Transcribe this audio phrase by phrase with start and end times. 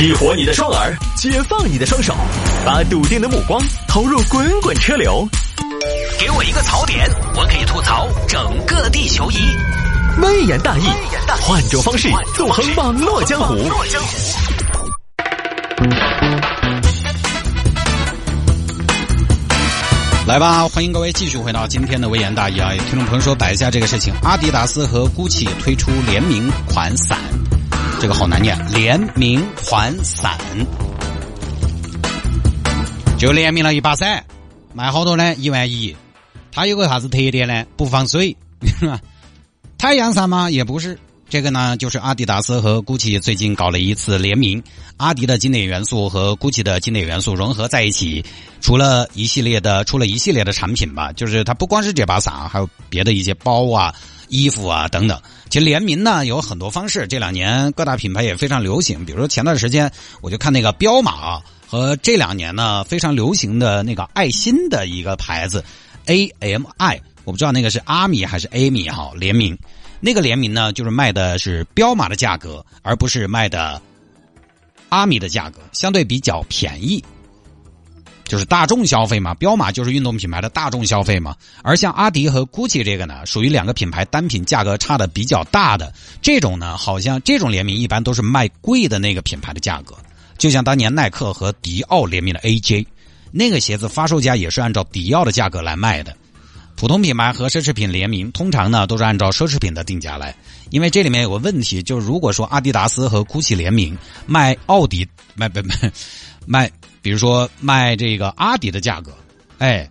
[0.00, 2.14] 激活你的双耳，解放你的双手，
[2.64, 5.28] 把笃定的目光投入滚滚车流。
[6.18, 9.36] 给我一个槽点，我可以吐槽整个地球仪。
[10.22, 10.84] 微言大义，
[11.42, 13.54] 换种方式纵横网络江湖。
[20.26, 22.70] 来吧，欢迎各位继续回到今天的微言大义啊！
[22.88, 27.18] 听众朋友说摆一下这个事情，阿迪达斯和 GUCCI 推出联名款伞。
[28.00, 30.38] 这个好难念，联名款伞，
[33.18, 34.24] 就联名了一把伞，
[34.72, 35.34] 卖好多呢？
[35.34, 35.94] 一万一。
[36.50, 37.66] 它有个啥子特点呢？
[37.76, 38.34] 不防水，
[39.76, 40.50] 太阳伞吗？
[40.50, 40.98] 也不是。
[41.28, 44.62] 这个呢，就是阿迪达斯和 GUCCI 最近搞了一次联名，
[44.96, 48.24] 阿迪的经典元素和 GUCCI 的经典元素融合在一起，
[48.62, 53.94] 除了一系列的，出了一系列的产品吧，就是它不光是这把伞，还有别的一些包啊。
[54.30, 55.20] 衣服啊等等，
[55.50, 59.04] 其实联名呢有很多方式，这两年各大品牌也非常流行。
[59.04, 65.62] 比如说前段时间我就看那个彪马啊和这两年呢非常流行的那个爱心的一个牌子
[66.06, 69.58] AMI，我不知道那个是阿米还是 A 米哈联名，
[70.00, 73.82] 那个联名呢就是卖的是彪马的价格，而不是卖的
[74.88, 77.04] 阿米的价格，相对比较便宜。
[78.30, 85.92] 就是大众消费嘛，彪马就是运动品牌的大众消费嘛，而像阿迪和 GUCCI 这个呢，属于两个品牌单品价格差的比较大的。
[86.22, 89.96] 这种呢，好像这种联名一般都是卖贵的那个品牌的价格，
[90.38, 92.86] 就像当年耐克和迪奥联名的 AJ，
[93.32, 96.16] 那个鞋子发售价也是按照迪奥的价格来卖的。
[96.80, 100.34] 普通品牌和奢侈品联名，通常呢都是按照奢侈品的定价来，
[100.70, 105.74] 因为这里面有个问题，就是如果说阿迪达斯和 GUCCI 联名卖奥迪，卖不卖
[106.48, 106.72] 卖。
[107.02, 109.14] 比如说卖这个阿迪的价格，
[109.58, 109.90] 哎，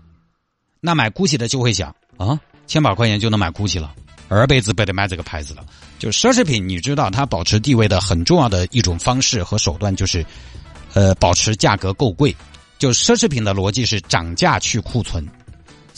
[0.81, 3.94] 那买 GUCCI 的就会想啊，千把块钱就能买 GUCCI 了，
[4.28, 5.64] 二辈子不得买这个牌子了。
[6.00, 10.26] 就奢侈品，你知道它保持地位的很重要的一种方式和手段就是，
[10.96, 12.36] 呃，保持价格够贵。
[12.80, 15.28] 就奢侈品的逻辑是涨价去库存，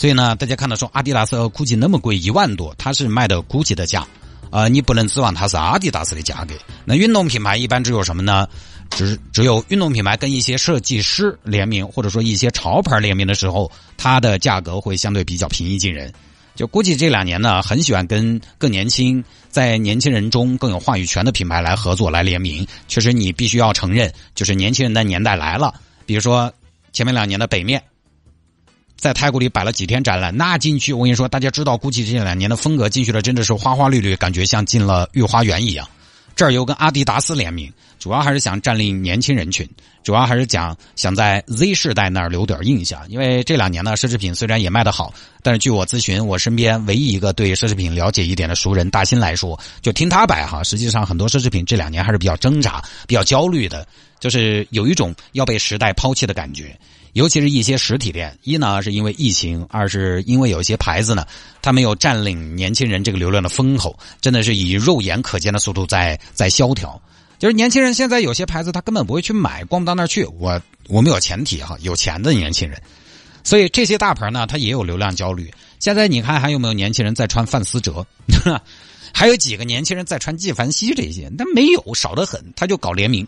[0.02, 4.08] 所以呢，大家看到说阿迪达斯和 GUCCI 那么贵一万多，它是卖的 GUCCI 的价，
[4.50, 6.56] 啊，你不能指望它是阿迪达斯的价格。
[6.86, 8.48] 那运动品牌一般只有什么呢？
[8.90, 16.12] 只只有运动品牌跟一些设计师联名，或者说一些潮牌联名的时候，它的价格会相对比较平易近人。
[16.56, 22.66] 就估计这两年呢，很喜欢跟更年轻、在年轻人中更有话语权的品牌来合作来联名。
[22.88, 25.76] 确实，你必须要承认，就是年轻人的年代来了。
[26.08, 26.52] 比如说
[26.92, 27.84] 前面两年的北面，
[29.02, 35.90] 在太古里摆了几天展览，那进去我跟你说，大家知道，估计这两年的风格进去了，真的是花花绿绿，感觉像进了御花园一样。
[36.36, 39.68] 这儿有跟阿迪达斯联名，主要还是想占领年轻人群，
[40.04, 43.02] 主要还是讲想在 Z 世代那儿留点印象。
[43.10, 45.14] 因为这两年呢，奢侈品虽然也卖得好，
[45.44, 53.86] 但是据我咨询，我身边唯一一个对奢侈品了解一点的熟人大新来说，就听他摆哈，实际上很多奢侈品这两年还是比较挣扎、比较焦虑的，
[54.20, 56.78] 就是有一种要被时代抛弃的感觉。
[57.14, 61.26] 尤其是一些实体店，一呢是因为疫情，二是因为有一些牌子呢，
[61.62, 67.02] 它没有占领年轻人这个流量的风口，真的是以肉眼可见的速度在在萧条。
[67.42, 70.24] 就是年轻人现在有些牌子他根本不会去买，逛不到那儿去。
[70.38, 72.80] 我我们有前提哈，有钱的年轻人，
[73.44, 75.52] 所以这些大牌呢，他也有流量焦虑。
[75.80, 78.06] 现在你看还有没有年轻人在穿范思哲？
[79.12, 81.32] 还有几个年轻人在穿纪梵希这些？
[81.36, 82.40] 那没有，少得很。
[82.56, 83.28] 他就搞联名，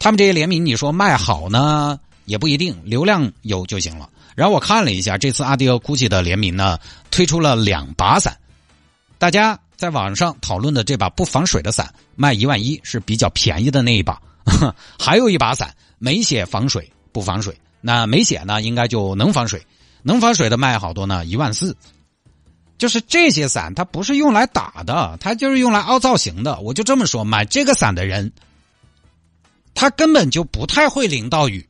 [0.00, 2.00] 他们这些联名，你说卖好呢？
[2.24, 4.10] 也不一定，流量有就行了。
[4.34, 6.80] 然后我看了一下，这次阿迪和 GUCCI 的联名呢，
[7.12, 8.36] 推出了两把伞。
[9.18, 14.20] 大家在网上讨论的这把不防水的伞，卖一万一是比较便宜的那一把。
[14.98, 17.56] 还有一把伞没写防水，不防水。
[17.80, 19.64] 那没写呢，应该就能防水，
[20.02, 21.76] 能防水的卖好多呢，一万四。
[22.78, 26.60] 就是这些伞，它不是用来打的，它就是用来凹造型的。
[26.60, 28.32] 我就这么说，买这个伞的人，
[29.74, 31.66] 他根本就不太会淋到雨。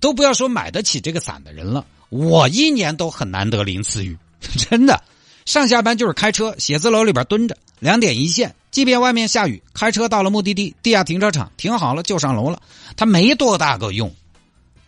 [0.00, 5.02] 都不要说买得起这个伞的人了，我一年都很难得淋次雨，真的。
[5.48, 8.54] 上下班就是开车，写字楼里边蹲着，两点一线。
[8.70, 12.60] 即便外面下雨，开车到了目的地地下停车场停好了就上楼了，
[12.98, 14.14] 它没多大个用。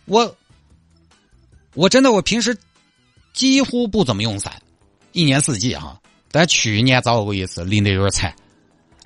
[0.04, 0.36] 我
[1.72, 2.54] 我真的我平时
[3.32, 4.52] 几乎不怎么用伞，
[5.12, 5.98] 一年四季哈。
[6.30, 8.36] 但去年遭过一次，淋得有点惨，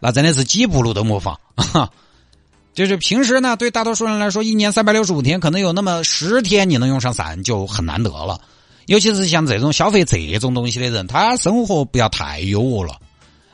[0.00, 1.38] 那真的是几步路都没放。
[2.74, 8.40] 就是平时呢，对大多数人来说，一年三百六十五天，可能有那么十天你能用上伞就很难得了。
[8.86, 13.00] 尤其是像这种消费这种东西的人，他生活不要太优渥了，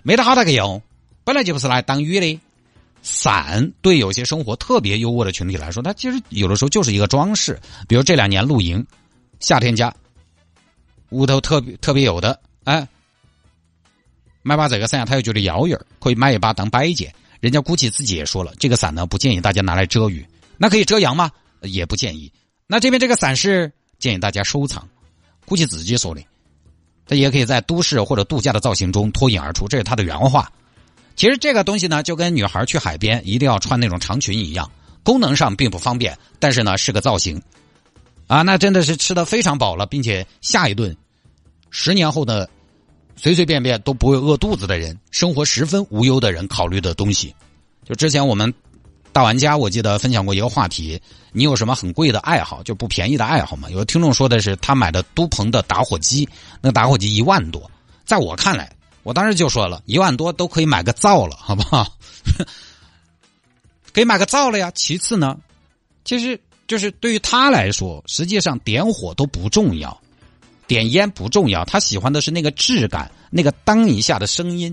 [0.03, 0.83] 没得好大个用。
[1.25, 2.41] 本来就不是来挡雨的，
[3.03, 7.59] 伞对有些生活特别优渥的群体来说，它其实有的时候就是一个装饰。
[7.87, 8.85] 比如这两年露营，
[9.39, 9.95] 夏天家
[11.11, 12.87] 屋头特别特别有的，哎，
[14.43, 17.15] 买把这个伞，他又觉得遥远可以买一把当摆件。
[17.41, 20.27] 人家估计自己也说了，这个伞呢不建议大家拿来遮雨，
[20.59, 21.31] 那可以遮阳吗？
[21.63, 22.33] 也不建议。
[22.67, 24.89] 那这边这个伞是建议大家收藏
[25.51, 26.23] 估计自己说的，
[27.07, 30.49] 它也可以在都市或者度假的造型中脱颖而出，这是他的原话。
[31.17, 34.71] 其实这个东西呢，就跟女孩去海边一定要穿那种长裙一样，
[35.03, 37.43] 功能上并不方便，但是呢是个造型。
[38.29, 40.97] 啊，那真的是吃的非常饱了，并且下一顿，
[41.71, 42.49] 十年后的
[43.17, 47.35] 随随便便都不会饿肚子的人，生活十分无忧的人考虑的东西。
[47.85, 48.55] 就之前我们
[49.13, 51.01] 大玩家，我记得分享过一个话题：
[51.33, 53.69] 你有什么很贵的爱好，就不便宜的爱好吗？
[53.71, 56.29] 有听众说的是他买的都鹏的打火机，
[56.61, 57.71] 那个打火机一万多，
[58.05, 58.71] 在我看来，
[59.03, 61.97] 我当时就说了一万多都可以买个灶了，好不好？
[63.93, 64.71] 可以买个灶了呀。
[64.75, 65.37] 其次呢，
[66.05, 66.41] 其实。
[66.71, 70.01] 就是对于他来说，实际上点火都不重要，
[70.69, 74.73] 点烟不重要，他喜欢的是那个质感，那个当一下的声音。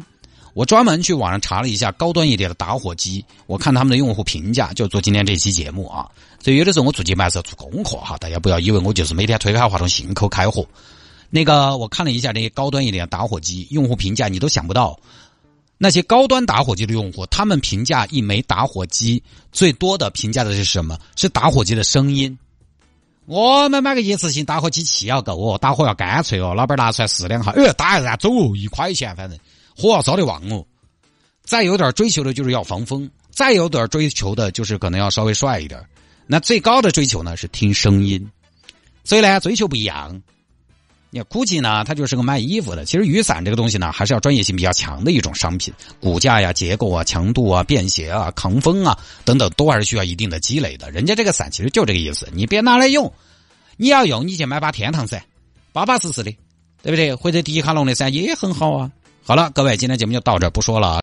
[0.57, 6.09] 我专门去网上查了一下高端一点的打火机，我看他们的用户评价，就做今天这期节目啊。
[6.43, 10.65] 所以有的时候我做节目还是要做功课哈，大家不要以为我就是每天推开话筒信口开河。
[11.29, 14.99] 那个我看了一下这些高端一点的打火机用户评价，你都想不到。
[15.77, 19.21] 那些高端打火机的用户，他们评价一枚打火机
[19.51, 20.97] 最多的评价的是什么？
[21.15, 22.35] 是打火机的声音。
[23.27, 26.55] 我们买个一次性打火机气要够哦，打火要干脆哦。
[26.55, 29.37] 老板拿出来试两下，哎，打一下走，一块钱，反正
[29.77, 30.65] 火烧得旺哦。
[31.43, 35.79] 再有点追求的就是要防风，再有点追求的就是可能要稍微帅一点。
[36.25, 38.29] 那最高的追求呢是听声音，
[39.03, 40.21] 所以呢追求不一样。
[41.09, 42.83] 你估计呢，它就是个卖衣服的。
[42.83, 50.91] 其实雨伞这个东西呢，还是要专业性比较强的一种商品，骨架呀、结构啊、强度啊、便携啊、抗风啊等等，都还是需要一定的积累的。
[50.91, 53.11] 人家这个伞其实就这个意思，你别拿来用，
[53.77, 55.23] 你要用你就买把天堂伞，
[55.71, 56.35] 巴巴适适的，
[56.83, 57.15] 对不对？
[57.15, 58.91] 或者迪卡侬的伞也很好啊。
[59.27, 60.95] 好了，各位，今天节目就到这，不说了。